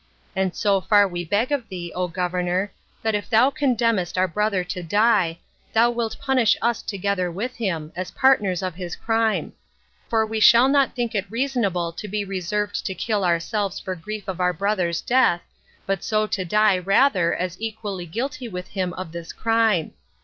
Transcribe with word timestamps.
And 0.35 0.55
so 0.55 0.81
far 0.81 1.07
we 1.07 1.23
beg 1.23 1.51
of 1.51 1.69
thee, 1.69 1.91
O 1.93 2.07
governor, 2.07 2.73
that 3.03 3.13
if 3.13 3.29
thou 3.29 3.51
condemnest 3.51 4.17
our 4.17 4.27
brother 4.27 4.63
to 4.63 4.81
die, 4.81 5.37
thou 5.73 5.91
wilt 5.91 6.17
punish 6.19 6.57
us 6.59 6.81
together 6.81 7.29
with 7.29 7.57
him, 7.57 7.91
as 7.95 8.09
partners 8.09 8.63
of 8.63 8.73
his 8.73 8.95
crime, 8.95 9.53
for 10.09 10.25
we 10.25 10.39
shall 10.39 10.67
not 10.67 10.95
think 10.95 11.13
it 11.13 11.29
reasonable 11.29 11.91
to 11.93 12.07
be 12.07 12.25
reserved 12.25 12.83
to 12.87 12.95
kill 12.95 13.23
ourselves 13.23 13.79
for 13.79 13.93
grief 13.93 14.27
of 14.27 14.39
our 14.41 14.53
brother's 14.53 15.01
death, 15.01 15.43
but 15.85 16.03
so 16.03 16.25
to 16.25 16.43
die 16.45 16.79
rather 16.79 17.35
as 17.35 17.61
equally 17.61 18.07
guilty 18.07 18.47
with 18.47 18.69
him 18.69 18.93
of 18.93 19.11
this 19.11 19.31
crime. 19.31 19.93